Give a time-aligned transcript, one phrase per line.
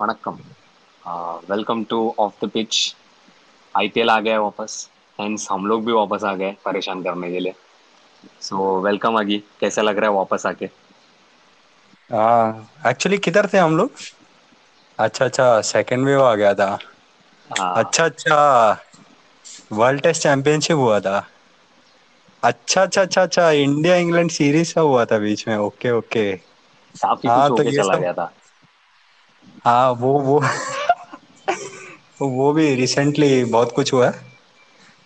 [0.00, 0.38] Vanakkam
[1.48, 2.76] welcome to off the pitch
[3.74, 4.88] IPL आ गया है वापस
[5.18, 7.54] हेंस हम लोग भी वापस आ गए परेशान करने के लिए
[8.42, 10.68] सो वेलकम आगी कैसा लग रहा है वापस आके
[12.90, 13.92] एक्चुअली किधर थे हम लोग
[14.98, 16.70] अच्छा अच्छा सेकंड वेव आ गया था
[17.76, 18.38] अच्छा अच्छा
[19.72, 21.18] वर्ल्ड टेस्ट चैंपियनशिप हुआ था
[22.42, 26.30] अच्छा अच्छा अच्छा अच्छा इंडिया इंग्लैंड सीरीज़ का हुआ था बीच में ओके ओके
[26.94, 28.32] काफ़ी हाँ कुछ तो होके चला गया था
[29.66, 30.40] हाँ वो वो।
[32.22, 34.20] वो भी रिसेंटली बहुत कुछ हुआ है।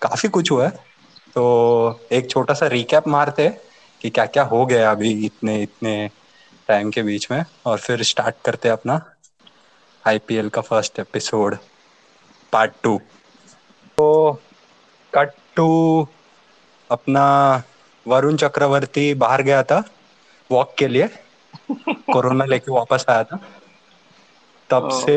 [0.03, 0.71] काफ़ी कुछ हुआ है।
[1.35, 3.61] तो एक छोटा सा रिकैप मारते हैं
[4.01, 6.11] कि क्या क्या हो गया अभी इतने इतने
[6.69, 9.01] टाइम के बीच में। और फिर स्टार्ट करते हैं अपना
[10.07, 11.57] आईपीएल का फ़र्स्ट एपिसोड
[12.53, 12.99] पार्ट टू
[13.99, 14.41] तो
[15.15, 15.69] कट टू
[16.91, 17.25] अपना
[18.07, 19.83] वरुण चक्रवर्ती बाहर गया था
[20.51, 21.09] वॉक के लिए।
[22.13, 23.39] कोरोना लेके वापस आया था।
[24.75, 25.17] तब। से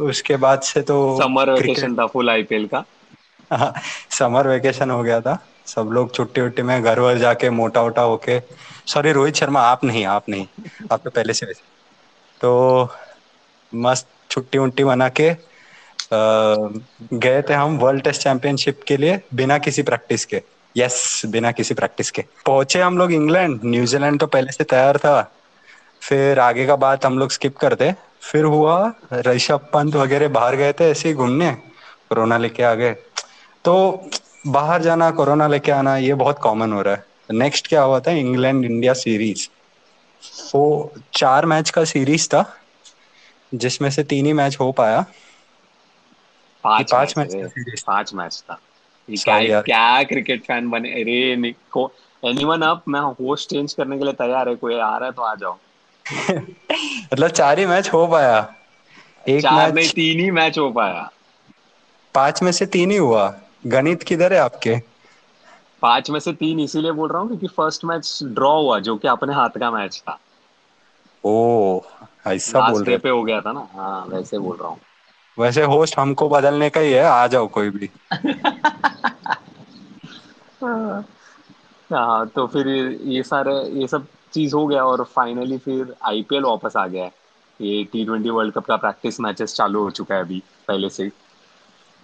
[0.00, 2.84] उसके बाद से तो समर वेकेशन था फुल आईपीएल का।
[4.10, 8.02] समर वेकेशन हो गया था। सब लोग छुट्टी उट्टी में घर वर जाके मोटा वोटा
[8.02, 8.38] होके
[8.86, 10.46] सॉरी रोहित शर्मा आप नहीं आप नहीं
[10.92, 11.62] आप तो पहले से वैसे।
[12.40, 12.88] तो
[13.72, 15.30] मस्त छुट्टी उट्टी मना के
[16.10, 20.42] गए थे हम वर्ल्ड टेस्ट चैंपियनशिप के लिए बिना किसी प्रैक्टिस के।
[20.76, 25.20] यस बिना किसी प्रैक्टिस के। पहुँचे हम लोग इंग्लैंड न्यूजीलैंड तो पहले से तैयार था।
[26.02, 30.72] फिर आगे का बात हम लोग स्किप करते। फिर हुआ ऋषभ पंत वगैरह बाहर गए
[30.72, 31.50] थे ऐसे ही घूमने
[32.08, 32.92] कोरोना लेके आ गए।
[33.64, 34.08] तो
[34.46, 38.10] बाहर जाना कोरोना लेके आना ये बहुत कॉमन हो रहा है। नेक्स्ट क्या हुआ था?
[38.10, 39.48] इंग्लैंड इंडिया सीरीज़
[40.54, 42.44] वो चार मैच का सीरीज़ था
[43.54, 45.04] जिसमें से तीन ही मैच हो पाया।
[46.64, 47.34] पाँच पाँच मैच
[47.86, 48.58] पाँच मैच था।
[49.08, 50.90] क्या क्या क्रिकेट फ़ैन बने?
[50.92, 51.90] अरे निको
[52.22, 55.22] एनीवन अप मैं होस्ट चेंज करने के लिए तैयार है कोई आ रहा है तो
[55.22, 55.58] आ जाओ।
[57.12, 58.38] मतलब चार ही मैच हो पाया।
[59.28, 61.08] एक चार मैच तीन ही मैच हो पाया।
[62.14, 63.28] पाँच में से तीन ही हुआ।
[63.66, 64.76] गणित किधर है आपके?
[65.82, 69.08] पाँच में से तीन इसीलिए बोल रहा हूँ क्योंकि फ़र्स्ट मैच ड्रॉ हुआ जो कि
[69.08, 70.18] अपने हाथ का मैच था।
[71.24, 71.80] ओ
[72.26, 74.80] ऐसा बोल रहे पे हो गया था ना। हाँ वैसे बोल रहा हूँ।
[75.38, 77.90] वैसे होस्ट हमको बदलने का ही है आ जाओ कोई भी।
[81.90, 86.76] हाँ तो फिर ये सारे ये सब चीज़ हो गया और फाइनली फिर आईपीएल वापस
[86.76, 87.10] आ गया
[87.60, 91.10] ये टी ट्वेंटी वर्ल्ड कप का प्रैक्टिस मैचेस चालू हो चुका है अभी, पहले से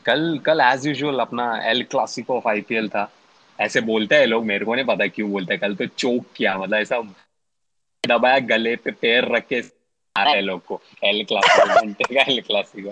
[0.05, 3.11] कल कल एज यूजुअल अपना एल क्लासिको ऑफ़ आईपीएल था।
[3.59, 6.57] ऐसे बोलते हैं लोग, मेरे को नहीं पता क्यों बोलते हैं। कल तो चोक किया
[6.59, 7.01] मतलब ऐसा
[8.05, 9.61] दबाया, गले पे पैर रख के
[10.17, 12.91] आ रहा है लोग को। एल क्लासिको घंटे का एल क्लासिको।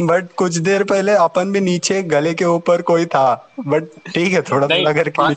[0.00, 3.84] बट कुछ देर पहले अपन भी नीचे गले के ऊपर कोई था। बट
[4.14, 5.34] ठीक है थोड़ा थोड़ा करके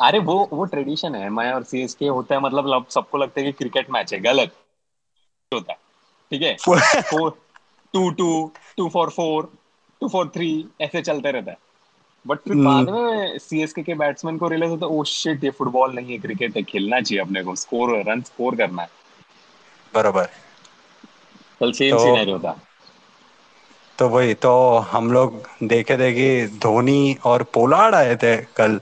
[0.00, 3.52] अरे वो वो ट्रेडिशन है मैं और सीएसके होता है मतलब सबको लगता है कि
[3.52, 4.50] क्रिकेट मैच है गलत।
[5.54, 5.78] होता है।
[6.30, 6.56] ठीक है?
[7.92, 9.52] Two two two four four
[10.00, 11.58] two four three ऐसे चलते रहता है।
[12.26, 15.94] बट फिर बाद में सीएसके के बैट्समैन को रियलाइज़ होता है ओ शिट ये फुटबॉल
[15.94, 18.88] नहीं है क्रिकेट है खेलना चाहिए अपने को स्कोर रन स्कोर करना है।
[19.94, 20.24] बराबर।
[21.60, 22.60] कल सेम तो- सिनेरियो था।
[24.00, 24.52] तो वही तो
[24.92, 28.80] हम लोग देखे थे कि धोनी और पोलार्ड आए थे कल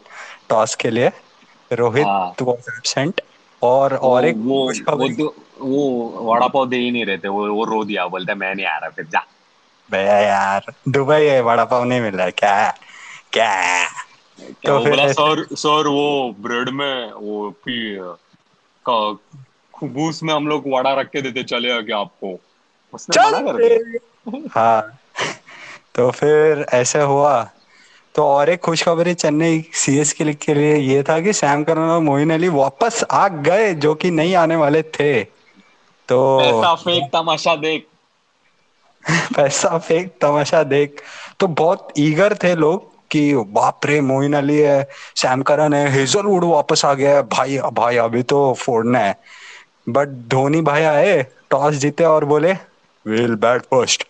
[0.48, 3.20] टॉस के लिए हाँ। रोहित वॉज़ एब्सेंट
[3.62, 4.60] और और एक वो
[4.96, 8.54] वो दो- वो वड़ा पाव दे ही नहीं रहते वो वो रो दिया बोलता मैं
[8.54, 9.24] नहीं आ रहा फिर जा।
[9.90, 12.70] भैया यार दुबई है वड़ा पाव नहीं मिल रहा क्या
[13.32, 13.88] क्या?
[14.66, 17.98] तो वो फिर सर सर वो ब्रेड में वो पी
[18.86, 19.16] का-
[19.74, 22.38] खुबूस में हम लोग वड़ा रख के देते चले क्या आपको।
[22.94, 24.98] उसने चल मना कर दिया। हाँ।
[25.98, 27.50] तो फिर ऐसे हुआ।
[28.14, 31.78] तो और एक खुशखबरी चेन्नई सीएस के लिए- के लिए ये था कि सैम करन
[31.78, 35.25] और मोइन अली वापस आ गए जो कि नहीं आने वाले थे।
[36.09, 37.86] तो पैसा फेक तमाशा देख।
[39.36, 41.03] पैसा फेंक तमाशा देख।
[41.41, 46.44] तो बहुत ईगर थे लोग कि बाप रे मोइन अली है सैम करन है हेजलवुड
[46.44, 49.21] वापस आ गया है। भाई भाई अभी तो फोड़ना है।
[49.89, 52.53] बट धोनी भाई आए टॉस जीते और बोले
[53.06, 54.04] विल बैट फ़र्स्ट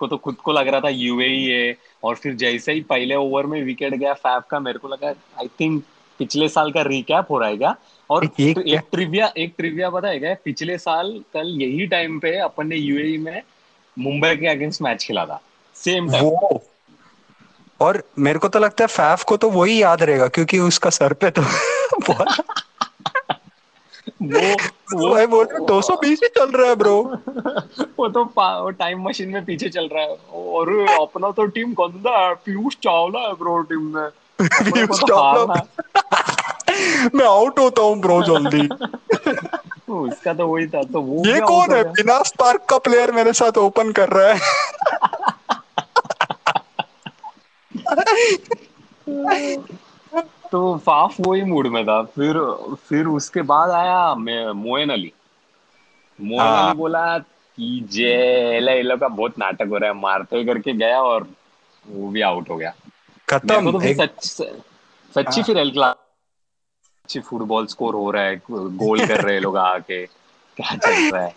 [0.00, 3.46] को तो खुद को लग रहा था यूएई है और फिर जैसे ही पहले ओवर
[3.46, 5.84] में विकेट गया फैफ का मेरे को लगा आई थिंक
[6.18, 7.74] पिछले साल का रिकैप हो रहा है
[8.10, 12.66] और एक एक, ट्रिविया एक ट्रिविया पता है पिछले साल कल यही टाइम पे अपन
[12.66, 13.42] ने यूएई में
[13.98, 15.40] मुंबई के अगेंस्ट मैच खेला था।
[15.74, 16.58] सेम टाइम
[17.80, 21.12] और मेरे को तो लगता है फैफ को तो वही याद रहेगा क्योंकि उसका सर
[21.12, 21.42] पे तो
[24.22, 24.40] वो
[24.94, 26.94] वो भाई बोल रहे 220 ही चल रहा है ब्रो
[27.98, 30.70] वो तो वो टाइम मशीन में पीछे चल रहा है। और
[31.00, 32.34] अपना तो टीम गंदा है?
[32.34, 34.08] पीयूष चावला है ब्रो टीम में।
[34.40, 35.54] पीयूष तो चावला।
[37.14, 38.68] मैं आउट होता हूँ ब्रो जल्दी।
[39.88, 43.58] उसका तो वही था तो वो ये कौन है। बिना स्पार्क का प्लेयर मेरे साथ
[43.58, 44.40] ओपन कर रहा है।
[50.52, 52.34] तो फाफ वही मूड में था। फिर
[52.74, 55.12] फिर उसके बाद आया मैं- मोइन अली।
[56.20, 61.00] मोइन हाँ। अली बोला कि जे का बहुत नाटक हो रहा है मारते करके गया
[61.00, 61.26] और
[61.88, 62.74] वो भी आउट हो गया।
[63.30, 65.94] खत्म। तो फिर एक सच सच्ची हाँ। फिर एल क्लास
[67.04, 70.06] अच्छी फुटबॉल स्कोर हो रहा है गोल कर रहे लोग आके।
[70.56, 71.34] क्या चल रहा है?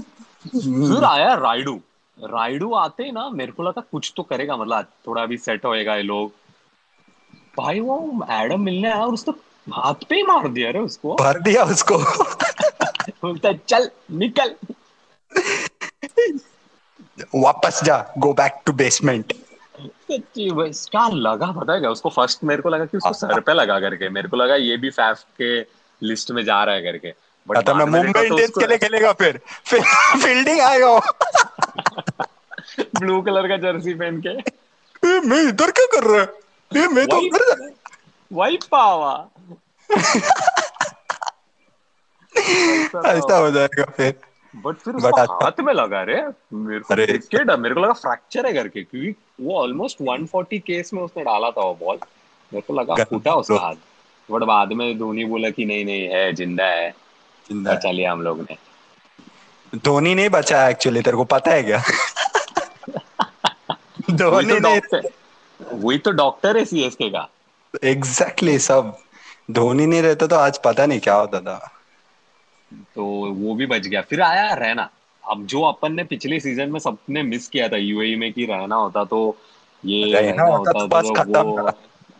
[0.00, 1.80] फिर आया राइडू
[2.24, 5.96] राइडू आते ही ना मेरे को लगा कुछ तो करेगा मतलब थोड़ा भी सेट होएगा
[5.96, 6.32] ये लोग।
[7.58, 9.34] भाई वो एडम मिलने आया और उसने
[9.72, 11.98] हाथ पे ही मार दिया रे उसको। भर दिया उसको।
[13.08, 14.54] बोलता चल निकल।
[17.34, 19.32] वापस जा गो बैक टू बेसमेंट
[20.10, 21.90] क्या लगा पता है क्या?
[21.90, 24.76] उसको फ़र्स्ट मेरे को लगा कि उसको सर पे लगा करके। मेरे को लगा ये
[24.76, 25.60] भी फैफ के
[26.02, 27.12] लिस्ट में जा रहा है करके।
[27.48, 29.80] बट में मुंबई तो इंडियंस के लिए खेलेगा फिर। फिर
[30.22, 30.98] फील्डिंग आएगा
[32.80, 34.34] ब्लू कलर का जर्सी पहन के।
[35.20, 36.45] मैं इधर क्या कर रहा है?
[36.70, 39.28] ए, मैं तो वही उधर जा- पावा
[43.10, 44.14] ऐसा हो जाएगा फिर
[44.56, 46.22] बट फिर उसको हाथ में लगा रे
[46.52, 49.98] मेरे को अरे। देख के डर मेरे को लगा फ्रैक्चर है करके क्योंकि वो ऑलमोस्ट
[50.02, 51.96] 140 केस में उसने डाला था वो बॉल
[52.52, 53.74] मेरे को लगा फूटा उसका। हाथ
[54.30, 56.90] बट बाद में धोनी बोला कि नहीं नहीं है ज़िंदा है
[57.50, 58.56] ज़िंदा। बचा लिया हम लोग ने
[59.84, 61.82] धोनी नहीं बचा एक्चुअली तेरे को पता है क्या
[64.10, 64.80] धोनी ने
[65.72, 67.28] वही तो डॉक्टर है सीएसके का।
[67.84, 68.96] एग्जैक्टली exactly, सब।
[69.50, 71.58] धोनी नहीं रहता तो आज पता नहीं क्या होता था
[72.94, 73.04] तो
[73.34, 74.88] वो भी बच गया। फिर आया रहना।
[75.24, 78.76] अब जो अपन ने पिछले सीज़न में सबने मिस किया था यूएई में कि रहना
[78.76, 79.36] होता तो
[79.84, 81.70] ये रहना रहना होता होता तो बस खत्म वो।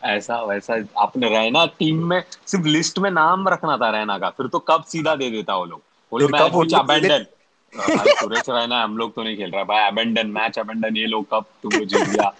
[0.04, 4.46] ऐसा वैसा आपने रहना टीम में सिर्फ़ लिस्ट में नाम रखना था रहना का। फिर
[4.46, 5.82] तो कब सीधा दे देता वो लोग।
[6.12, 7.26] मैच लोग अबेंडन
[7.75, 11.44] सुरेश रैना हम लोग तो नहीं खेल रहा भाई अबेंडन मैच अबेंडन ये लोग कब
[11.62, 12.32] तुम लोग जीत गया?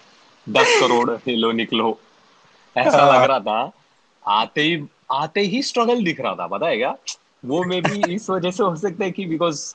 [0.49, 1.97] दस करोड़ ये लो निकलो।
[2.75, 3.71] ऐसा। लग रहा था।
[4.25, 6.95] आते ही आते ही स्ट्रगल दिख रहा था पता है क्या?
[7.45, 9.73] वो मे भी इस वजह से हो सकता है कि बिकॉज़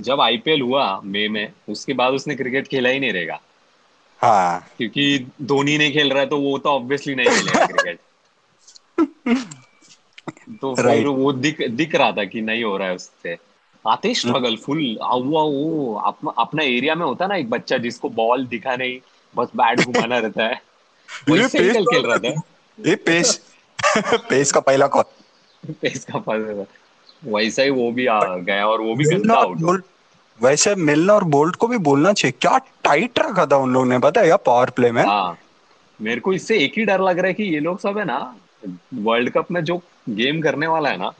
[0.00, 3.40] जब आईपीएल हुआ मई में उसके बाद उसने क्रिकेट खेला ही नहीं रहेगा।
[4.20, 7.98] हाँ। क्योंकि धोनी नहीं खेल रहा है तो वो तो ऑब्वियसली नहीं खेलेगा क्रिकेट
[10.60, 13.36] तो फिर वो दिख दिख रहा था कि नहीं हो रहा है उससे।
[13.84, 15.94] आते ही स्ट्रगल फुल हुआ वो
[16.38, 18.98] अपना एरिया में होता ना एक बच्चा जिसको बॉल दिखा नहीं।
[19.34, 20.60] बस बैट घुमाना रहता है।
[21.28, 22.40] वैसे पेस खेल रहा था।
[22.78, 23.40] ये पेस
[24.28, 26.66] पेस का पहला कॉल पेस का पास
[27.24, 29.82] वैसा ही वो भी आ गया और वो भी गंदा आउट
[30.40, 33.98] वैसे मिलना और बोल्ट को भी बोलना चाहिए। क्या टाइट रखा था उन लोगों ने
[33.98, 35.02] पता है क्या पावर प्ले में?
[35.04, 35.38] हाँ।
[36.00, 38.18] मेरे को इससे एक ही डर लग रहा है कि ये लोग सब है ना
[38.94, 39.76] वर्ल्ड कप में जो
[40.08, 41.12] गेम करने वाला है ना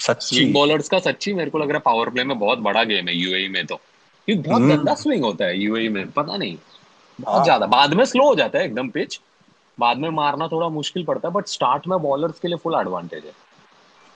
[0.00, 3.08] सच्ची। बॉलर्स का सच्ची मेरे को लग रहा है पावर प्ले में बहुत बड़ा गेम
[3.08, 3.80] है यूएई में तो।
[4.28, 6.56] ये बहुत हम्म। गंदा स्विंग होता है यूएई में पता नहीं।
[7.22, 9.20] बहुत। ज़्यादा। बाद में स्लो हो जाता है एकदम पिच
[9.80, 13.24] बाद में मारना थोड़ा मुश्किल पड़ता है बट स्टार्ट में बॉलर्स के लिए फुल एडवांटेज
[13.24, 13.32] है।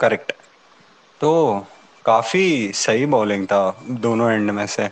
[0.00, 0.32] करेक्ट
[1.20, 1.30] तो
[2.04, 4.82] काफ़ी सही बॉलिंग था दोनों एंड में से।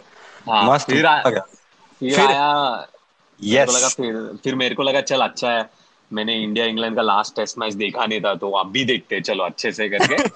[0.48, 1.40] हाँ मस्त। फिर आ फिर
[2.00, 2.88] फिर- आया
[3.42, 5.70] मेरे को लगा फिर फिर मेरे को लगा चल अच्छा है।
[6.12, 9.44] मैंने इंडिया इंग्लैंड का लास्ट टेस्ट मैच देखा नहीं था तो अब भी देखते चलो
[9.44, 10.16] अच्छे से करके।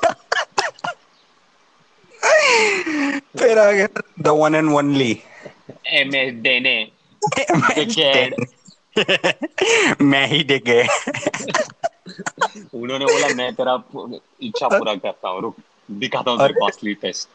[3.38, 3.86] फिर आ गया
[4.20, 5.20] the one and only
[5.86, 6.76] M S डेने.
[10.02, 10.86] मैं ही देख गए
[12.74, 13.82] उन्होंने बोला मैं तेरा
[14.42, 15.56] इच्छा पूरा करता हूँ रुक
[15.90, 17.28] दिखाता हूँ तेरे को टेस्ट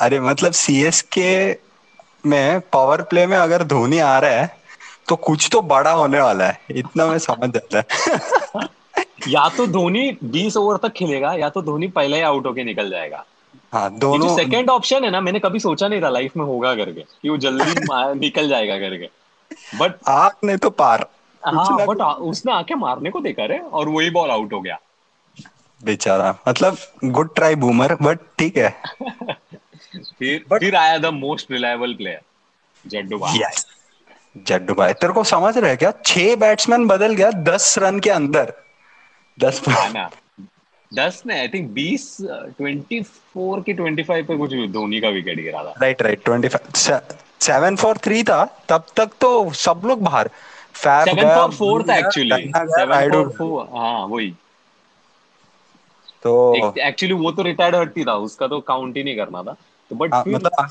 [0.00, 1.56] अरे मतलब सीएसके
[2.26, 4.56] में पावर प्ले में अगर धोनी आ रहा है
[5.08, 7.84] तो कुछ तो बड़ा होने वाला है। इतना मैं समझ जाता है।
[9.28, 12.90] या तो धोनी 20 ओवर तक खेलेगा या तो धोनी पहले ही आउट होके निकल
[12.90, 13.24] जाएगा।
[13.72, 17.00] हाँ दोनों सेकंड ऑप्शन है ना मैंने कभी सोचा नहीं था लाइफ में होगा करके
[17.00, 17.74] कि वो जल्दी
[18.20, 19.08] निकल जाएगा करके।
[19.78, 21.06] बट आग ने तो पार।
[21.42, 24.78] हाँ बट उसने आके मारने को देखा रे और वही बॉल आउट हो गया।
[25.84, 28.74] बेचारा मतलब गुड ट्राई बूमर बट ठीक है।
[30.18, 32.20] फिर But- फिर आया the most reliable player
[32.86, 33.66] Jaddu bar yes
[34.46, 35.90] Jaddu भाई। तेरे को समझ रहे क्या?
[36.06, 38.52] छह बैट्समैन बदल गया दस रन के अंदर।
[39.40, 40.10] दस हाँ ना।
[40.94, 45.40] दस ने आई थिंक बीस ट्वेंटी फोर की ट्वेंटी फाइव पे कुछ धोनी का विकेट
[45.40, 47.00] गिरा था। Right right twenty five
[47.40, 50.30] seven four three था तब तक तो सब लोग बाहर।
[50.76, 54.34] सेवन फॉर फोर था एक्चुअली सेवन फोर हाँ वही।
[56.22, 59.56] तो एक्चुअली वो तो रिटायर्ड हट्टी था उसका तो काउंट ही नहीं करना था।
[59.90, 60.68] तो बट हाँ, मतलब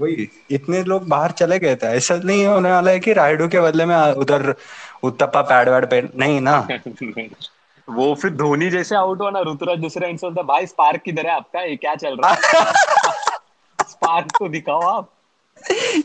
[0.00, 3.60] वही इतने लोग बाहर चले गए थे ऐसा नहीं होने वाला है कि राइडू के
[3.60, 4.54] बदले में उधर
[5.02, 6.56] उत्तपा पैड वैड पे नहीं ना।
[7.88, 11.26] वो फिर धोनी जैसे आउट हुआ ना ऋतुराज दूसरे एंड से बोलता भाई स्पार्क किधर
[11.26, 11.60] है आपका?
[11.60, 12.38] ये क्या चल रहा है?
[13.88, 15.10] स्पार्क तो दिखाओ आप।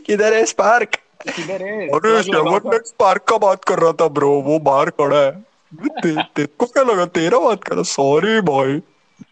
[0.06, 0.88] किधर है स्पार्क
[1.28, 1.86] किधर है?
[1.86, 5.32] अरे सेवन का बात कर रहा था ब्रो वो बाहर खड़ा है।
[5.74, 7.04] ते, तेरे को क्या लगा?
[7.06, 8.78] तेरा बात कर रहा सॉरी भाई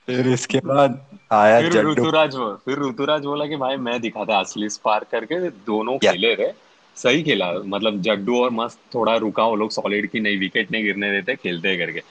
[0.07, 1.01] फिर इसके बाद
[1.33, 5.99] आया फिर ऋतुराज वो फिर ऋतुराज बोला कि भाई मैं दिखाता असली स्पार्क करके। दोनों
[5.99, 6.53] खेले रहे
[6.97, 10.85] सही खेला। मतलब जड्डू और मस्त थोड़ा रुका वो लोग सॉलिड की नहीं विकेट नहीं
[10.85, 12.03] गिरने देते खेलते करके।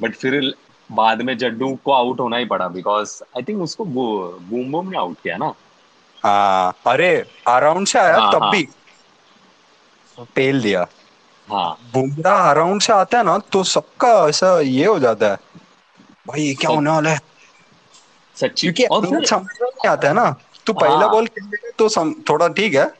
[0.00, 0.54] बट फिर
[0.90, 4.98] बाद में जड्डू को आउट होना ही पड़ा बिकॉज़ आई थिंक उसको बूम बूम ने
[4.98, 5.52] आउट किया ना।
[6.22, 7.14] हाँ अरे
[7.48, 8.68] अराउंड से आया हाँ, तब हाँ। भी
[10.34, 10.86] पेल दिया।
[11.48, 15.36] हाँ। बुमराह अराउंड से आता है ना तो सबका ऐसा ये हो जाता है।
[16.28, 17.20] भाई ये क्या होने वाला है?
[18.36, 20.30] सच्ची। क्योंकि और फिर समझ नहीं आता है ना।
[20.66, 22.90] तो पहला हाँ। बॉल खेलेगा तो सम, थोड़ा ठीक है।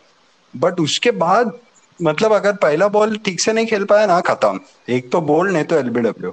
[0.54, 1.58] बट उसके बाद
[1.98, 5.64] मतलब अगर पहला बॉल ठीक से नहीं खेल पाया ना खत्म। एक तो बोल नहीं
[5.64, 6.30] तो एलबीडब्ल्यू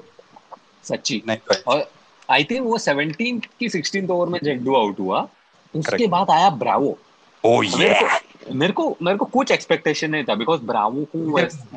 [0.84, 1.22] सच्ची।
[1.68, 1.92] और
[2.30, 5.28] आई थिंक वो 17 की 16 ओवर में जड्डू आउट हुआ।
[5.76, 6.98] उसके बाद आया ब्रावो
[7.46, 7.96] ओ ये
[8.52, 11.18] मेरे को मेरे को कुछ एक्सपेक्टेशन नहीं था बिकॉज़ ब्रावो को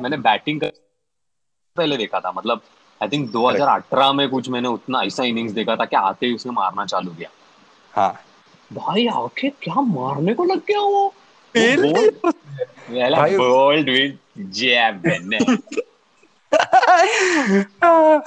[0.01, 0.71] मैंने बैटिंग कर
[1.75, 2.61] पहले देखा था। मतलब
[3.03, 6.51] आई थिंक 2018 में कुछ मैंने उतना ऐसा इनिंग्स देखा था कि आते ही उसने
[6.51, 7.29] मारना चालू किया।
[7.93, 8.13] हाँ।
[8.73, 11.13] भाई आके क्या मारने को लग गया वो?
[13.37, 15.01] बोल्ड विद जैब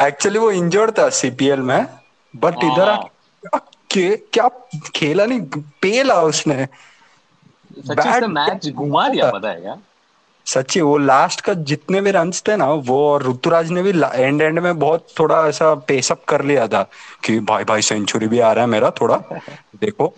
[0.07, 1.87] एक्चुअली वो इंजर्ड था सीपीएल में
[2.37, 5.41] बट हाँ। इधर आके क्या क्या खेला नहीं
[5.83, 6.69] पेला उसने।
[8.27, 9.77] मैच घुमा दिया पता है क्या?
[10.47, 14.43] सच्ची वो लास्ट का जितने भी रन थे ना वो और ऋतुराज ने भी एंड
[14.43, 16.83] एंड में बहुत थोड़ा ऐसा पेसअप कर लिया था
[17.25, 19.17] कि भाई भाई सेंचुरी भी आ रहा है मेरा थोड़ा
[19.81, 20.15] देखो।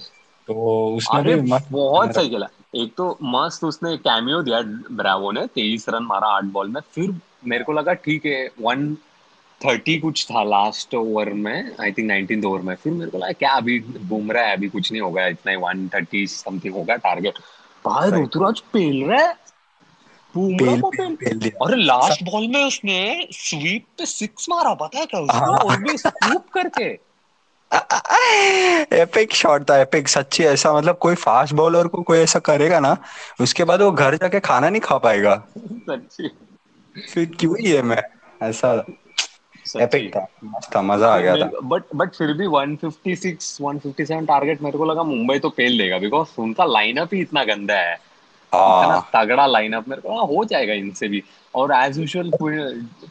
[0.47, 4.61] तो उसने भी बहुत सही खेला। एक तो मस्त उसने कैमियो दिया
[4.93, 7.11] ब्रावो ने तेईस रन मारा आठ बॉल में फिर
[7.47, 8.95] मेरे को लगा ठीक है वन
[9.61, 13.33] थर्टी कुछ था लास्ट ओवर में आई थिंक नाइनटीन ओवर में। फिर मेरे को लगा
[13.33, 14.53] क्या अभी बुमराह है?
[14.53, 17.35] अभी कुछ नहीं होगा इतना ही वन थर्टी समथिंग होगा टारगेट
[17.87, 19.35] भाई ऋतुराज पेल रहा है?
[20.37, 25.21] पेल पेल पेल अरे लास्ट बॉल में उसने स्वीप पे सिक्स मारा पता है क्या
[25.21, 27.11] उसको हाँ। और भी स्कूप करके।
[28.97, 32.97] एपिक शॉट था एपिक सच्ची ऐसा मतलब कोई फास्ट बॉलर को कोई ऐसा करेगा ना
[33.41, 36.31] उसके बाद वो घर जाके खाना नहीं खा पाएगा। सच्ची।
[37.05, 38.03] फिर क्यों ये मैं?
[38.43, 38.73] ऐसा
[39.77, 44.63] एपिक था मस्त था मज़ा आ गया था। बट बट फिर भी 156 157 टारगेट
[44.63, 48.95] मेरे को लगा मुंबई तो फेल देगा बिकॉज़ उनका लाइनअप ही इतना गंदा है। इतना
[48.95, 51.23] हाँ तगड़ा लाइनअप मेरे को हो जाएगा इनसे भी।
[51.55, 52.31] और एज यूजुअल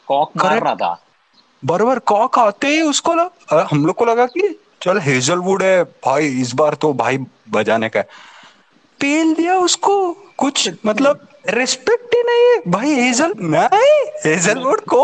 [0.07, 0.93] कॉक मार रहा था।
[1.63, 3.29] बरबर कॉक आते ही उसको लग,
[3.71, 7.17] हम लोग को लगा कि चल हेजलवुड है भाई इस बार तो भाई
[7.49, 8.01] बजाने का
[8.99, 9.95] पेल दिया उसको।
[10.39, 15.03] कुछ मतलब रिस्पेक्ट ही नहीं है। भाई हेजल नहीं हेजलवुड को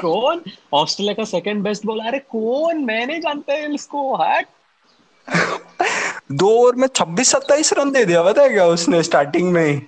[0.00, 0.42] कौन?
[0.72, 2.84] ऑस्ट्रेलिया का सेकंड बेस्ट बॉलर अरे कौन?
[2.84, 4.46] मैं नहीं जानता है इसको हट
[6.32, 9.80] दो ओवर में छब्बीस सत्ताईस रन दे दिया पता है क्या उसने स्टार्टिंग में ही?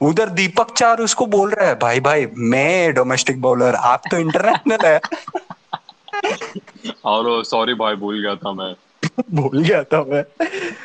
[0.00, 4.86] उधर दीपक चार उसको बोल रहा है भाई भाई मैं डोमेस्टिक बॉलर आप तो इंटरनेशनल
[4.86, 5.00] है।
[7.04, 8.74] और सॉरी भाई भूल गया था मैं।
[9.34, 10.24] भूल गया था मैं।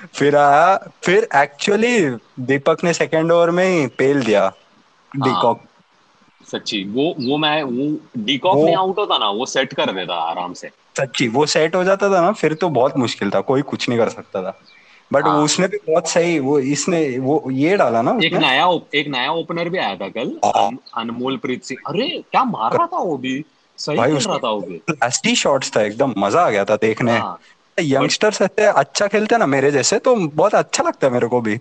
[0.06, 4.48] फिर आया फिर एक्चुअली दीपक ने सेकंड ओवर में ही पेल दिया।
[5.12, 5.62] डीकॉक
[6.48, 7.86] सच्ची वो वो मैं वो
[8.18, 11.84] डीकॉक नहीं आउट होता ना वो सेट कर देता आराम से। सच्ची वो सेट हो
[11.84, 14.58] जाता था ना फिर तो बहुत मुश्किल था कोई कुछ नहीं कर सकता था।
[15.12, 19.08] बट हाँ। उसने भी बहुत सही वो इसने वो ये डाला ना एक नया एक
[19.08, 23.00] नया ओपनर भी आया था कल हाँ। अनमोल प्रीत सिंह। अरे क्या मार रहा था
[23.00, 23.44] वो भी?
[23.78, 27.18] सही भाई रहा था वो भी। लास्टी शॉट्स था एकदम मज़ा आ गया था देखने।
[27.18, 27.40] हाँ।
[27.80, 31.42] यंगस्टर्स ऐसे अच्छा खेलते हैं ना मेरे जैसे तो बहुत अच्छा लगता है मेरे को
[31.42, 31.56] भी।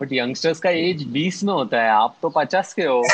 [0.00, 3.02] बट यंगस्टर्स का एज 20 में होता है आप तो 50 के हो।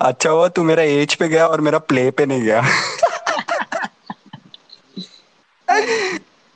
[0.00, 2.62] अच्छा हुआ तू मेरा एज पे गया और मेरा प्ले पे नहीं गया।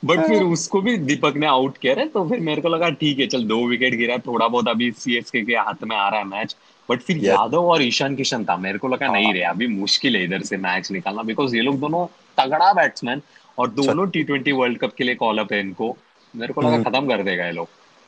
[0.05, 3.19] बट फिर उसको भी दीपक ने आउट किया है तो फिर मेरे को लगा ठीक
[3.19, 6.25] है चल दो विकेट गिरा थोड़ा बहुत अभी सीएसके के हाथ में आ रहा है
[6.25, 6.55] मैच
[6.89, 7.27] बट फिर Yes.
[7.27, 10.57] यादव और ईशान किशन था मेरे को लगा नहीं रे अभी मुश्किल है इधर से
[10.59, 12.05] मैच निकालना बिकॉज़ ये लोग दोनों
[12.37, 13.21] तगड़ा बैट्समैन
[13.57, 15.95] और दोनों टी ट्वेंटी वर्ल्ड कप के लिए कॉल अप है इनको
[16.33, 17.67] मेरे को लगा हम्म। खत्म कर देगा ये लोग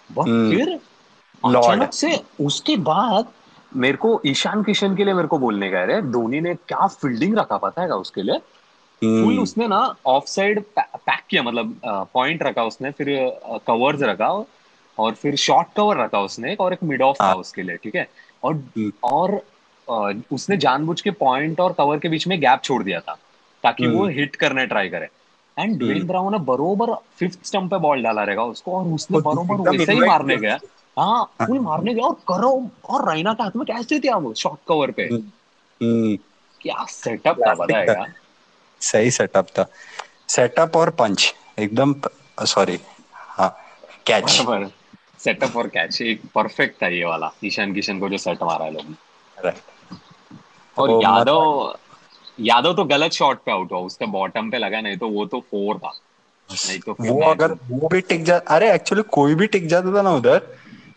[0.09, 0.79] बट हम्म। फिर
[1.43, 3.31] अचानक से उसके बाद
[3.75, 7.37] मेरे को ईशान किशन के लिए मेरे को बोलने गए रे धोनी ने क्या फील्डिंग
[7.37, 8.37] रखा पता है उसके लिए
[9.01, 11.79] फुल हम्म, उसने ना ऑफ़ साइड पैक किया मतलब
[12.13, 13.09] पॉइंट रखा उसने फिर
[13.67, 14.29] कवर्स रखा
[14.97, 17.77] और फिर शॉर्ट कवर रखा उसने एक और एक मिड ऑफ़ था हाँ। उसके लिए
[17.77, 18.07] ठीक है
[18.45, 19.41] और हम्म। और
[20.33, 23.17] उसने जानबूझ के पॉइंट और कवर के बीच में गैप छोड़ दिया था
[23.63, 25.07] ताकि वो हम्म। हिट करने ट्राई करे।
[25.57, 29.69] एंड ड्वेन ब्राउन ने बरोबर फिफ्थ स्टंप पे बॉल डाला रहेगा उसको और उसने बरोबर
[29.69, 30.57] वैसे ही मारने गया।
[30.97, 32.51] हाँ फुल मारने गया और करो
[32.89, 35.31] और रैना के हाथ में दे दिया वो शॉर्ट कवर पे। हम्म।
[35.81, 36.15] हम्म।
[36.61, 38.05] क्या सेटअप था है क्या
[38.81, 39.65] सही सेटअप था।
[40.29, 41.95] सेटअप और पंच एकदम
[42.45, 42.79] सॉरी
[43.13, 43.49] हाँ
[44.05, 44.41] कैच
[45.25, 48.71] सेटअप और कैच एक परफेक्ट था ये वाला ईशान किशन को जो सेट मारा है
[48.73, 48.95] लोग
[50.77, 51.75] और यादव
[52.39, 55.39] यादव तो गलत शॉट पे आउट हुआ उसके बॉटम पे लगा नहीं तो वो तो
[55.51, 55.93] फोर था
[56.49, 60.01] नहीं तो वो अगर वो भी टिक जा अरे एक्चुअली कोई भी टिक जाता था
[60.01, 60.41] ना उधर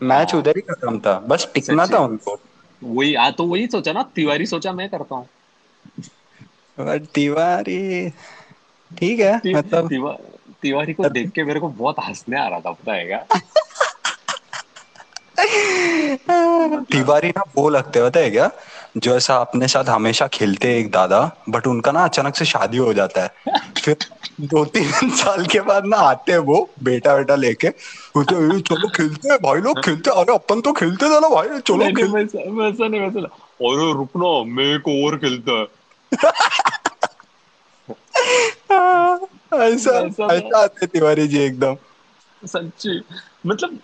[0.01, 2.37] मैच। उधर ही खत्म था बस टिकना था उनको
[2.83, 5.27] वही आ तो वही सोचा ना तिवारी सोचा मैं करता हूँ
[7.13, 8.09] तिवारी
[8.91, 10.17] ठीक है मतलब
[10.61, 13.25] तिवारी को देख के मेरे को बहुत हंसने आ रहा था पता है क्या
[16.91, 18.51] तिवारी ना वो लगते होते है क्या?
[18.97, 22.93] जो ऐसा अपने साथ हमेशा खेलते एक दादा बट उनका ना अचानक से शादी हो
[22.93, 23.33] जाता है।
[23.83, 23.97] फिर
[24.41, 29.29] दो तीन साल के बाद ना आते हैं वो बेटा बेटा लेके बोलते चलो खेलते
[29.29, 32.05] हैं भाई लोग खेलते हैं। अरे अपन तो खेलते थे ना भाई। चलो नहीं, नहीं,
[32.05, 35.67] वैसा वैसा नहीं वैसा अरे रुकना मैं एक और खेलता है।
[39.53, 41.77] ऐसा ऐसा आते तिवारी जी एकदम।
[42.45, 43.03] सच्ची।
[43.45, 43.79] मतलब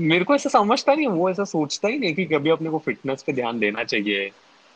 [0.00, 3.22] मेरे को ऐसा समझता नहीं वो ऐसा सोचता ही नहीं कि कभी अपने को फिटनेस
[3.22, 4.30] पे ध्यान देना चाहिए।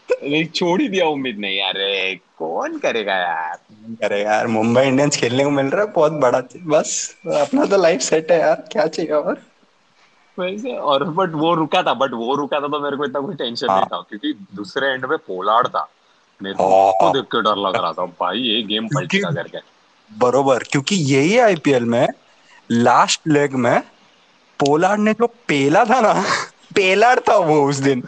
[0.08, 3.58] नहीं छोड़ ही दिया उम्मीद नहीं अरे कौन करेगा यार?
[4.04, 4.46] अरे यार?
[4.46, 8.30] मुंबई इंडियंस खेलने को मिल रहा है बहुत बड़ा चीज़ बस अपना तो लाइफ सेट
[8.30, 9.42] है यार क्या चाहिए और?
[10.38, 13.34] वैसे और बट वो रुका था बट वो रुका था तो मेरे को इतना कोई
[13.34, 15.88] टेंशन नहीं हाँ। था क्योंकि दूसरे एंड पे पोलार्ड था।
[16.42, 16.68] मेरे को
[17.02, 19.58] हाँ। देख के डर लग रहा था भाई ये गेम पलटेगा करके?
[20.10, 22.06] बरोबर क्योंकि यही आईपीएल में
[22.70, 23.82] लास्ट लेग में
[24.61, 26.12] पोलार्ड ने जो पेला था ना
[26.75, 28.02] पेलार था वो उस दिन।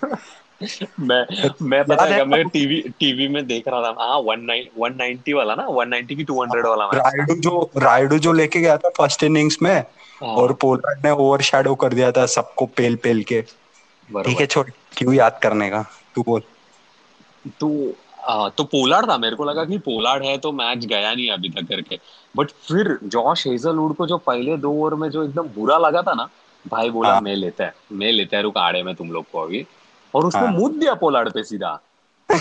[1.01, 1.25] मैं
[1.63, 4.95] मैं पता है क्या, मैं टीवी टीवी में देख रहा था हाँ वन नाइन वन
[4.99, 8.77] नाइनटी वाला ना वन नाइनटी की टू हंड्रेड वाला राइडू जो राइडू जो लेके गया
[8.77, 12.97] था फ़र्स्ट इनिंग्स में हाँ, और पोलार्ड ने ओवर शेडो कर दिया था सबको पेल
[12.97, 15.85] पेल के। ठीक है छोड़ क्यों याद करने का?
[16.15, 16.43] तू बोल।
[17.61, 17.69] तो
[18.25, 21.49] आ, तो पोलार्ड था मेरे को लगा कि पोलार्ड है तो मैच गया नहीं अभी
[21.49, 21.99] तक करके।
[22.37, 26.15] बट फिर जॉश हेजलवुड को जो पहले दो ओवर में जो एकदम बुरा लगा था
[26.15, 26.29] ना
[26.69, 29.41] भाई बोला हाँ। मैं लेता है मैं लेता है रुक आड़े में तुम लोग को
[29.41, 29.67] अभी।
[30.15, 31.79] और उसने हाँ। मुद दिया पोलार्ड पे सीधा।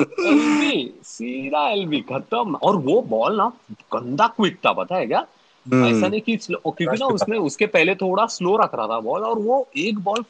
[0.00, 3.48] एलबी सीधा एलबी खत्म। और वो बॉल ना
[3.94, 5.26] गंदा क्विक था पता है क्या?
[5.66, 9.22] हम्म। ऐसा नहीं कि क्योंकि ना उसने उसके पहले थोड़ा स्लो रख रहा था बॉल
[9.22, 10.22] और वो एक बॉल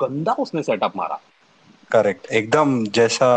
[0.00, 1.20] गंदा उसने सेटअप मारा।
[1.90, 3.28] करेक्ट एकदम जैसा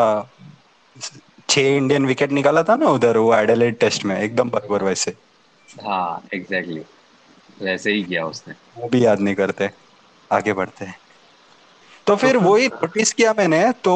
[1.49, 5.11] छह इंडियन विकेट निकाला था ना उधर वो एडिलेड टेस्ट में एकदम बराबर वैसे।
[5.85, 6.81] हाँ एग्जैक्टली
[7.61, 9.69] वैसे ही किया उसने। वो भी याद नहीं करते।
[10.31, 10.99] आगे बढ़ते हैं।
[12.07, 13.95] तो फिर वही नोटिस किया मैंने तो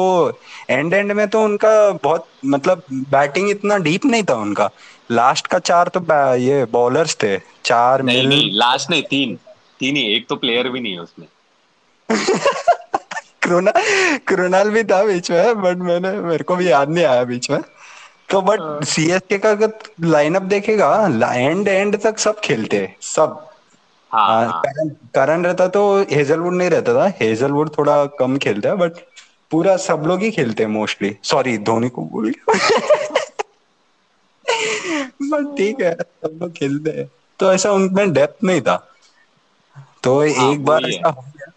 [0.70, 4.70] एंड एंड में तो उनका बहुत मतलब बैटिंग इतना डीप नहीं था उनका।
[5.10, 9.38] लास्ट का चार तो ये बॉलर्स थे। चार नहीं नहीं लास्ट नहीं तीन।
[9.80, 11.26] तीन ही एक तो प्लेयर भी नहीं है उसमें।
[13.42, 13.72] क्रोना
[14.26, 17.60] क्रोनाल भी था बीच में बट मैंने मेरे को भी याद नहीं आया बीच में।
[18.30, 23.51] तो बट सीएसके का अगर लाइनअप देखेगा एंड एंड तक सब खेलते सब।
[24.12, 28.68] हाँ हाँ, हाँ। करण करण रहता तो हेजलवुड नहीं रहता था। हेजलवुड थोड़ा कम खेलता
[28.68, 28.92] है बट
[29.50, 32.54] पूरा सब लोग ही खेलते हैं मोस्टली सॉरी धोनी को गया।
[35.22, 38.76] बट ठीक है सब लोग खेलते हैं। तो ऐसा उनमें डेप्थ नहीं था।
[40.02, 41.50] तो हाँ, एक बार ऐसा हो गया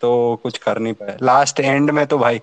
[0.00, 2.40] तो कुछ कर नहीं पाया लास्ट एंड में तो भाई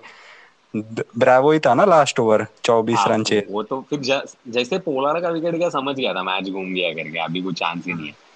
[0.76, 4.00] ब्रावो ही था ना लास्ट ओवर चौबीस रन चाहिए वो तो फिर
[4.48, 7.84] जैसे पोलार्ड का विकेट गया समझ गया था मैच घूम गया करके अभी कोई चांस
[7.86, 8.27] ही नहीं है।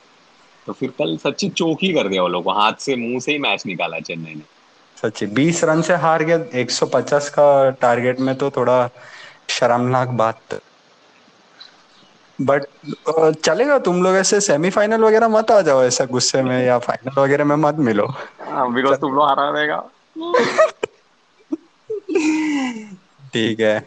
[0.66, 3.38] तो फिर कल सच्ची चौक ही कर दिया वो लोग हाथ से मुँह से ही
[3.40, 4.42] मैच निकाला चेन्नई ने।
[4.96, 7.46] सच्ची बीस रन से हार गया 150 का
[7.80, 8.78] टारगेट में तो थोड़ा
[9.50, 10.60] शर्मनाक बात।
[12.38, 12.64] बट
[13.36, 17.44] चलेगा तुम लोग ऐसे सेमीफाइनल वगैरह मत आ जाओ ऐसा गुस्से में या फाइनल वगैरह
[17.44, 18.06] में मत मिलो।
[18.74, 19.78] बिकॉज़ तुम लोग हरा देगा
[23.34, 23.78] ठीक है।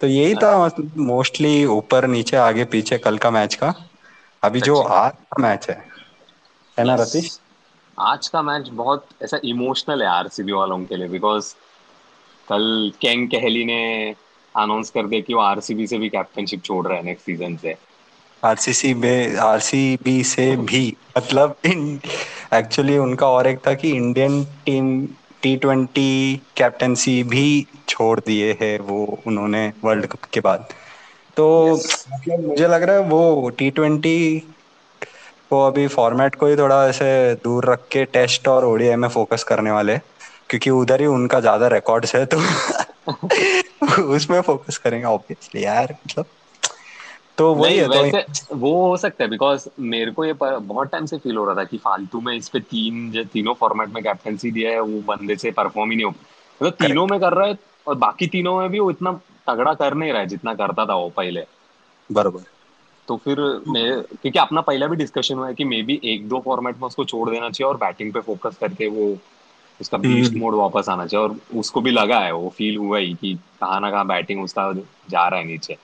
[0.00, 0.50] तो यही था
[0.98, 3.72] मोस्टली ऊपर नीचे आगे पीछे कल का मैच का।
[4.42, 5.82] अभी जो आज का मैच है।
[6.78, 7.40] है ना रतीश?
[8.00, 11.54] आज का मैच बहुत ऐसा इमोशनल है आरसीबी वालों के लिए बिकॉज़
[12.48, 14.14] कल केंग कहली ने
[14.56, 17.74] अनाउंस कर दिया कि वो आरसीबी से भी कैप्टनशिप छोड़ रहे हैं नेक्स्ट सीज़न से।
[18.44, 21.56] आरसीसी में आरसीबी से भी मतलब
[22.54, 25.06] एक्चुअली उनका और एक था कि Indian team
[25.42, 30.68] T twenty captaincy भी छोड़ दिए है वो उन्होंने वर्ल्ड कप के बाद।
[31.36, 32.06] तो Yes.
[32.12, 34.16] मतलब मुझे लग रहा है वो टी ट्वेंटी
[35.50, 39.44] को अभी फॉर्मेट को ही थोड़ा ऐसे दूर रख के टेस्ट और ओडीआई में फोकस
[39.44, 39.98] करने वाले
[40.48, 42.36] क्योंकि उधर ही उनका ज़्यादा रिकॉर्ड्स है तो
[44.02, 46.26] उसमें फोकस करेंगे ऑब्वियसली यार मतलब।
[47.38, 50.58] तो वही नहीं है तो वैसे वो हो सकता है बिकॉज़ मेरे को ये पर,
[50.58, 53.54] बहुत टाइम से फील हो रहा था कि फालतू में इस पे तीन जो तीनों
[53.54, 57.20] फॉर्मेट में कैप्टनसी दिया है वो बंदे से परफॉर्म ही नहीं हो मतलब तीनों में
[57.20, 60.26] कर रहा है और बाकी तीनों में भी वो इतना तगड़ा कर नहीं रहा है
[60.26, 61.44] जितना करता था वो पहले।
[62.12, 62.53] बराबर।
[63.08, 66.40] तो फिर मैं क्योंकि अपना पहला भी डिस्कशन हुआ है कि मे बी एक दो
[66.40, 69.16] फॉर्मेट में उसको छोड़ देना चाहिए और बैटिंग पे फोकस करके वो
[69.80, 72.98] उसका बीस्ट हम्म मोड वापस आना चाहिए और उसको भी लगा है वो फील हुआ
[72.98, 74.72] ही कि कहाँ ना कहाँ बैटिंग उसका
[75.10, 75.76] जा रहा है नीचे।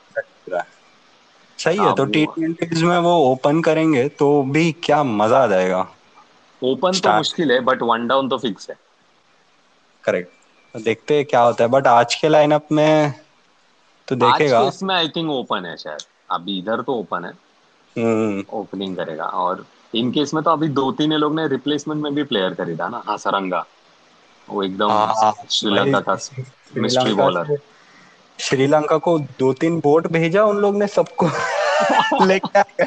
[1.59, 5.42] सही है हाँ तो टी वो ट्वेंटीज में वो ओपन करेंगे तो भी क्या मज़ा
[5.42, 5.87] आ जाएगा।
[6.62, 8.76] ओपन तो मुश्किल है बट वन डाउन तो फिक्स है।
[10.04, 10.30] करेक्ट
[10.74, 13.12] तो देखते हैं क्या होता है बट आज के लाइनअप में
[14.09, 17.33] तो देखेगा। इसमें आई थिंक ओपन है शायद। अभी इधर तो ओपन है।
[17.97, 22.14] हम्म। ओपनिंग करेगा। और इन केस में तो अभी दो तीन लोग ने रिप्लेसमेंट में
[22.14, 23.66] भी प्लेयर खरीदा ना हाँ सरंगा
[24.49, 26.19] वो एकदम हाँ श्रीलंका का
[26.77, 27.59] मिस्ट्री बॉलर
[28.38, 31.27] श्रीलंका को दो तीन बोट भेजा उन लोग ने सबको।
[32.27, 32.85] लेके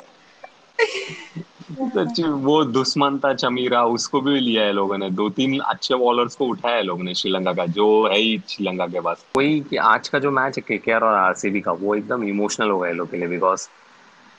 [1.74, 6.46] वो दुश्मन था चमीरा उसको भी लिया है लोगों ने। दो तीन अच्छे बॉलर्स को
[6.46, 10.10] उठाया है लोगों ने श्रीलंका का जो है ही श्रीलंका के पास। वही कि आज
[10.10, 13.12] का जो मैच है केकेआर और आरसीबी का वो एकदम इमोशनल हो गया है लोग
[13.12, 13.68] के लिए बिकॉज़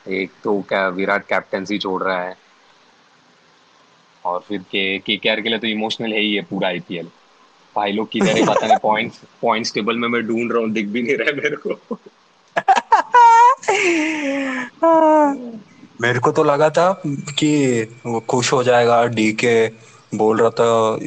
[0.08, 2.36] एक तो क्या विराट कैप्टनसी छोड़ रहा है।
[4.24, 7.06] और फिर के केकेआर के लिए तो इमोशनल है ही है पूरा आईपीएल
[7.76, 10.86] भाई लोग किधर है पता नहीं पॉइंट्स पॉइंट्स टेबल में मैं ढूंढ रहा हूँ दिख
[10.86, 11.98] भी नहीं रहा है मेरे को।
[16.00, 17.02] मेरे को तो लगा था
[17.38, 17.50] कि
[18.06, 19.54] वो खुश हो जाएगा डी के
[20.14, 20.98] बोल रहा था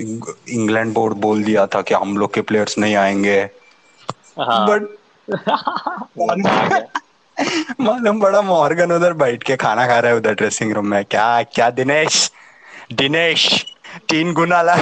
[0.50, 3.40] इंग्लैंड बोर्ड बोल दिया था कि हम लोग के प्लेयर्स नहीं आएँगे।
[4.40, 4.84] हाँ। बट
[6.18, 6.36] वो
[7.82, 11.44] मालूम बड़ा मॉर्गन उधर बैठ के खाना खा रहा है उधर ड्रेसिंग रूम में। क्या
[11.44, 12.32] क्या दिनेश?
[12.94, 13.66] दिनेश
[14.10, 14.76] तीन गुना ला।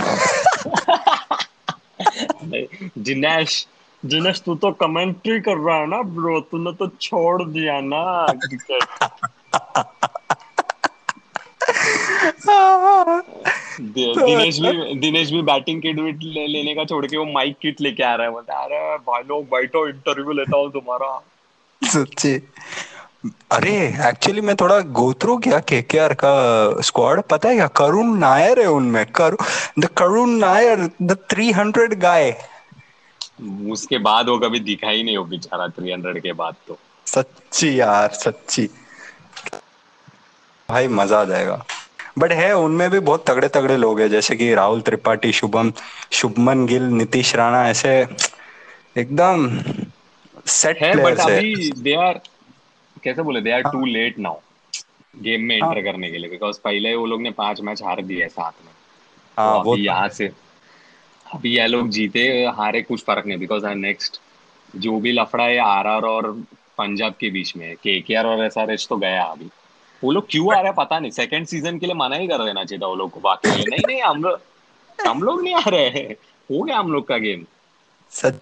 [2.98, 3.68] जिनेश
[4.04, 8.02] जिनेश तू तो कमेंट्री कर रहा है ना ब्रो तूने तो छोड़ दिया ना
[13.80, 17.82] दिनेश भी दिनेश भी बैटिंग किट विट ले, लेने का छोड़ के वो माइक किट
[17.82, 21.18] लेके आ रहा है। बोलता अरे भाई लोग बैठो इंटरव्यू लेता हूँ तुम्हारा।
[21.82, 22.34] सच्ची।
[23.52, 23.72] अरे
[24.08, 26.32] एक्चुअली मैं थोड़ा गो थ्रू किया केकेआर का
[26.82, 27.68] स्क्वाड पता है क्या?
[27.68, 32.32] करुण नायर है उनमें। Karun the Karun Nair the 300 guy
[33.72, 37.80] उसके बाद वो कभी दिखा ही नहीं हो बेचारा थ्री हंड्रेड के बाद तो। सच्ची
[37.80, 38.68] यार सच्ची।
[40.70, 41.64] भाई मज़ा आ जाएगा।
[42.18, 45.72] बट है उनमें भी बहुत तगड़े तगड़े लोग हैं जैसे कि राहुल त्रिपाठी शुभम
[46.14, 47.96] शुभमन गिल नीतीश राणा ऐसे
[48.98, 49.48] एकदम
[50.48, 52.20] सेट है बट है। अभी दे आर
[53.04, 54.40] कैसे बोले दे आर हाँ। टू लेट नाउ
[55.14, 58.02] गेम में हाँ। एंटर करने के लिए बिकॉज़ पहले वो लोग ने पाँच मैच हार
[58.04, 58.74] दिए हैं साथ में।
[59.38, 60.32] तो हाँ वो अभी तो यहाँ से
[61.26, 64.20] अभी ये लोग जीते हारे कुछ फ़र्क नहीं बिकॉज़ नेक्स्ट
[64.76, 66.32] जो भी लफड़ा है आर आर और
[66.78, 69.50] पंजाब के बीच में के के आर और एस आर एच तो गया अभी।
[70.04, 72.44] वो लोग क्यों आ रहे हैं पता नहीं। सेकंड सीज़न के लिए मना ही कर
[72.46, 75.64] देना चाहिए था वो लोग को। बाकी नहीं नहीं हम लोग हम लोग नहीं आ
[75.68, 76.14] रहे हैं।
[76.50, 77.46] हो गया हम लोग का गेम
[78.12, 78.36] सच।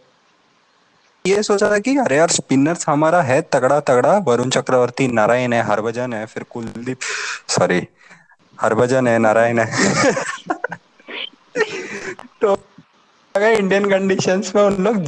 [1.25, 5.61] ये सोचा था कि अरे यार स्पिनर्स हमारा है, तगड़ा तगड़ा। वरुण चक्रवर्ती, नारायण है,
[5.63, 6.99] हरभजन है, फिर कुलदीप
[7.47, 7.81] सॉरी
[8.61, 10.13] हरभजन है, नारायण है।
[12.41, 12.53] तो
[13.35, 15.07] अगर इंडियन कंडीशंस में उन लोग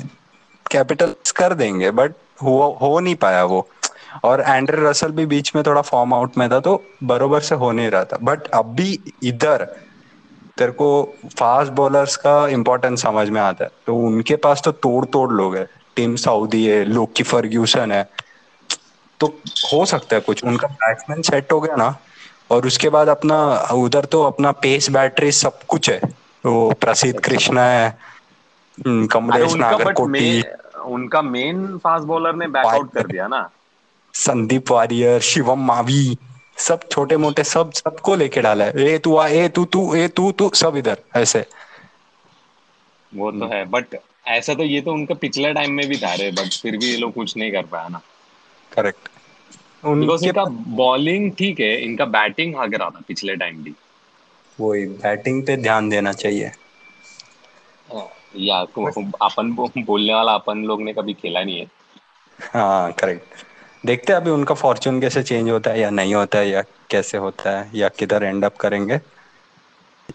[0.72, 3.68] कैपिटल्स कर देंगे बट हो हो नहीं पाया वो।
[4.24, 7.72] और एंड्रे रसल भी बीच में थोड़ा फॉर्म आउट में था तो बरोबर से हो
[7.72, 9.66] नहीं रहा था। बट अभी इधर
[10.58, 10.90] तेरे को
[11.40, 15.56] फास्ट बॉलर्स का इम्पोर्टेंस समझ में आता है। तो उनके पास तो तोड़ तोड़ लोग
[15.56, 18.10] है। टीम सऊदी है लोकी फर्ग्यूसन है।
[19.20, 19.28] तो
[19.74, 21.96] हो सकता है कुछ। उनका बैट्समैन सेट हो गया ना
[22.52, 23.38] और उसके बाद अपना
[23.74, 26.00] उधर तो अपना पेस बैटरी सब कुछ है।
[26.46, 27.88] वो प्रसिद्ध कृष्णा है
[28.78, 30.44] हम्म, कमलेश नागरकोटी।
[30.86, 33.50] उनका मेन फास्ट बॉलर ने बैकआउट कर दिया ना।
[34.16, 36.18] संदीप वारियर शिवम मावी
[36.58, 40.08] सब छोटे मोटे सब सबको लेके डाला है। ए तू आ ए तू तू ए
[40.08, 41.46] तू तू सब इधर ऐसे।
[43.16, 43.86] वो तो है बट
[44.28, 46.98] ऐसा तो ये तो उनका पिछले टाइम में भी था रे बट फिर भी ये
[46.98, 48.02] लोग कुछ नहीं कर पाया ना।
[48.74, 49.10] करेक्ट
[49.86, 53.74] उनके इनका बॉलिंग ठीक है इनका बैटिंग हागर रहा था पिछले टाइम भी।
[54.60, 56.52] वही बैटिंग पे ध्यान देना चाहिए।
[58.38, 61.66] या को- अपन बोलने वाला अपन लोग ने कभी खेला नहीं है।
[62.54, 63.46] हाँ करेक्ट
[63.86, 67.18] देखते हैं अभी उनका फॉर्चून कैसे चेंज होता है या नहीं होता है या कैसे
[67.18, 69.00] होता है या किधर एंड अप करेंगे।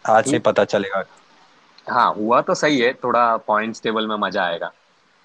[0.08, 1.04] आज से पता चलेगा।
[1.86, 4.72] हाँ हुआ तो सही है थोड़ा पॉइंट्स टेबल में मज़ा आएगा।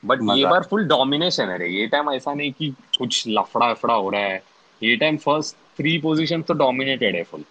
[0.03, 3.93] बट ये बार फुल डोमिनेशन है रे ये टाइम ऐसा नहीं कि कुछ लफड़ा अफड़ा
[3.93, 4.41] हो रहा है।
[4.81, 7.43] ये टाइम फ़र्स्ट थ्री पोजीशन तो डोमिनेटेड है फुल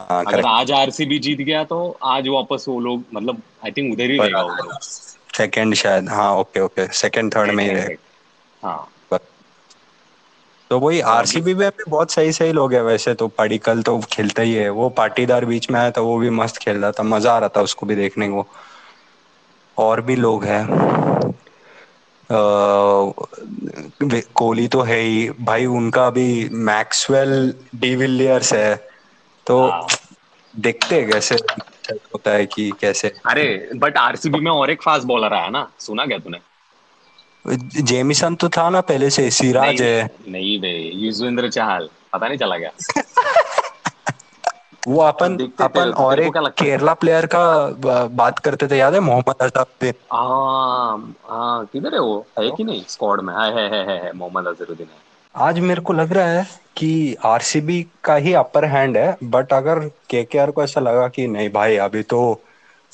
[0.00, 4.10] हाँ अगर आज आरसीबी जीत गया तो आज वापस वो लोग मतलब आई थिंक उधर
[4.10, 8.88] ही रहेगा वो लोग। सेकंड शायद। हाँ ओके ओके सेकंड थर्ड में ही रहेगा हाँ।
[10.70, 14.42] तो वही आरसीबी में भी बहुत सही सही लोग है वैसे तो। पडिकल तो खेलता
[14.42, 17.32] ही है। वो पाटीदार बीच में आया था वो भी मस्त खेल रहा था। मज़ा
[17.32, 18.46] आ रहा था उसको भी देखने को।
[19.78, 20.66] और भी लोग हैं।
[24.34, 28.74] कोहली तो है ही। भाई उनका अभी मैक्सवेल डिविलियर्स है।
[29.46, 29.86] तो हाँ।
[30.54, 31.34] देखते हैं कैसे
[31.94, 35.68] होता है कि कैसे। अरे बट आरसीबी में और एक फास्ट बॉलर आया ना?
[35.78, 36.38] सुना क्या तूने?
[37.44, 42.56] जेमिसन तो था ना पहले से सिराज है। नहीं बे युजवेंद्र चहल पता नहीं चला
[42.56, 42.70] गया
[44.88, 46.36] वो अपन अपन और एक?
[46.58, 47.40] केरला प्लेयर का
[48.14, 52.26] बात करते थे याद है मोहम्मद अजहरुद्दीन हाँ हाँ किधर है वो?
[52.38, 52.84] है कि नहीं?
[52.88, 53.34] स्क्वाड में?
[53.34, 57.16] है है है है, है मोहम्मद अजहरुद्दीन है। आज मेरे को लग रहा है कि
[57.24, 59.78] आरसीबी का ही अपर हैंड है बट अगर
[60.10, 62.22] केकेआर को ऐसा लगा कि नहीं भाई अभी तो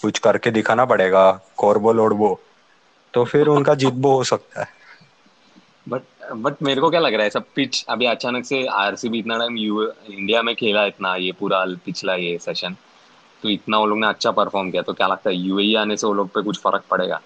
[0.03, 2.39] कुछ करके दिखाना पड़ेगा कोरबो लोडबो
[3.17, 4.69] तो फिर उनका जितबो हो सकता है।
[5.87, 6.03] बट
[6.35, 9.57] बट मेरे को क्या लग रहा है, सब पिच अभी अचानक से आरसीबी इतना टाइम
[9.57, 12.77] यू इंडिया में खेला इतना, ये पूरा पिछला ये सेशन
[13.43, 16.07] तो इतना वो लोग ने अच्छा परफॉर्म किया तो क्या लगता है यूएई आने से
[16.07, 17.21] वो लोग पे कुछ फ़र्क पड़ेगा?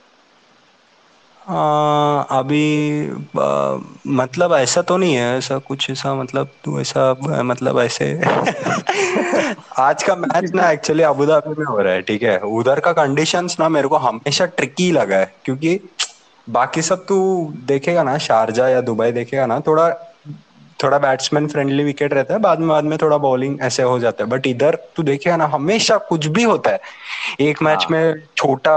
[1.50, 3.10] आ, अभी
[3.40, 8.12] आ, मतलब ऐसा तो नहीं है ऐसा कुछ ऐसा मतलब तू ऐसा आ, मतलब ऐसे
[9.78, 12.92] आज का मैच ना एक्चुअली अबू धाबी में हो रहा है ठीक है उधर का
[12.92, 15.78] कंडीशंस ना मेरे को हमेशा ट्रिकी लगा है क्योंकि
[16.48, 17.18] बाकी सब तू
[17.64, 19.90] देखेगा ना शारजा या दुबई देखेगा ना थोड़ा
[20.82, 24.24] थोड़ा बैट्समैन फ्रेंडली विकेट रहता है बाद में बाद में थोड़ा बॉलिंग ऐसे हो जाता
[24.24, 26.80] है बट इधर तू देखेगा ना हमेशा कुछ भी होता है
[27.40, 28.76] एक मैच हाँ। में छोटा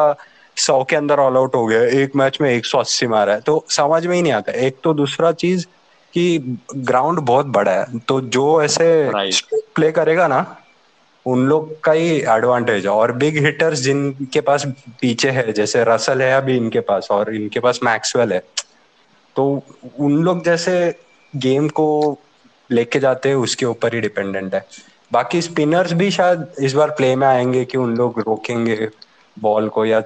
[0.58, 4.06] सौ के अंदर ऑल आउट हो गया एक मैच में 180 मारा है। तो समझ
[4.08, 5.66] में ही नहीं आता। एक तो दूसरा चीज़
[6.14, 8.88] कि ग्राउंड बहुत बड़ा है। तो जो ऐसे
[9.76, 10.46] प्ले करेगा ना
[11.26, 14.66] उन लोग का ही एडवांटेज है। और बिग हिटर्स जिनके पास
[15.02, 18.42] पीछे है जैसे रसल है अभी इनके पास और इनके पास मैक्सवेल है।
[19.36, 19.46] तो
[20.00, 20.74] उन लोग जैसे
[21.34, 21.88] गेम को
[22.70, 24.66] लेके जाते हैं उसके ऊपर ही डिपेंडेंट है।
[25.12, 28.76] बाकी स्पिनर्स भी शायद इस बार प्ले में आएँगे कि उन लोग रोकेंगे।
[29.38, 30.00] बॉल को या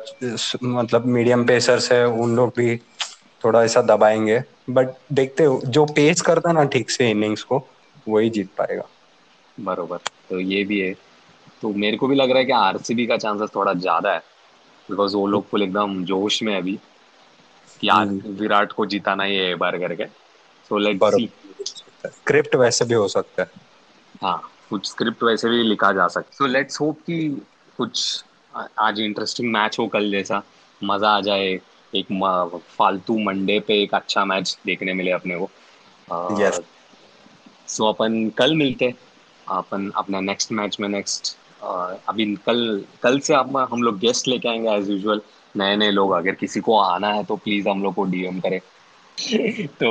[0.64, 2.76] मतलब मीडियम पेसर्स है उन लोग भी
[3.44, 7.60] थोड़ा ऐसा दबाएँगे। बट देखते हो जो पेस करता ना ठीक से इनिंग्स को
[8.08, 8.90] वही जीत पाएगा।
[9.58, 9.98] बरोबर
[10.30, 10.94] तो ये भी है।
[11.62, 14.24] तो मेरे को भी लग रहा है कि आरसीबी का चांसेस थोड़ा ज़्यादा है।
[14.90, 16.80] बिकॉज़ वो लोग फुल एकदम जोश में अभी
[17.82, 18.08] कि यार
[18.40, 20.06] विराट को जिताना ही है बार करके।
[20.72, 21.30] सो लेट्स सी
[22.06, 23.66] स्क्रिप्ट वैसे भी हो सकता है।
[24.24, 24.38] हाँ
[24.70, 27.18] कुछ स्क्रिप्ट वैसे भी लिखा जा सकता है। सो लेट्स होप कि
[27.78, 28.24] कुछ
[28.80, 30.42] आज इंटरेस्टिंग मैच हो कल जैसा।
[30.82, 31.60] मज़ा आ जाए।
[31.94, 32.08] एक
[32.70, 35.50] फालतू मंडे पे एक अच्छा मैच देखने मिले अपने को।
[36.40, 36.62] Yes.
[37.68, 38.94] सो अपन कल मिलते
[39.48, 41.36] अपन अपना नेक्स्ट मैच में नेक्स्ट
[42.08, 42.60] अभी कल
[43.04, 45.22] कल से आप हम लोग गेस्ट लेके आएँगे एज यूजुअल
[45.56, 48.60] नए नए लोग अगर किसी को आना है तो प्लीज़ हम लोग को डीएम करें।
[49.68, 49.90] तो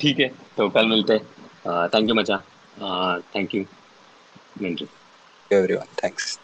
[0.00, 2.36] ठीक है तो कल मिलते thank you much.
[3.36, 3.64] Thank you
[5.50, 6.38] everyone thanks